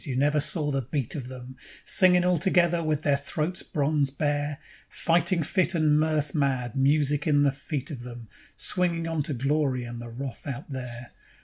You 0.03 0.15
never 0.15 0.39
saw 0.39 0.71
the 0.71 0.81
beat 0.81 1.13
of 1.13 1.27
them, 1.27 1.57
Singing 1.83 2.25
all 2.25 2.39
together 2.39 2.81
with 2.83 3.03
their 3.03 3.15
throats 3.15 3.61
bronze 3.61 4.09
bare; 4.09 4.57
Fighting 4.89 5.43
fit 5.43 5.75
and 5.75 5.99
mirth 5.99 6.33
mad, 6.33 6.75
music 6.75 7.27
in 7.27 7.43
the 7.43 7.51
feet 7.51 7.91
of 7.91 8.01
them, 8.01 8.27
Swinging 8.55 9.07
on 9.07 9.21
to 9.21 9.35
glory 9.35 9.83
and 9.83 10.01
the 10.01 10.09
wrath 10.09 10.47
out 10.47 10.71
there. 10.71 11.11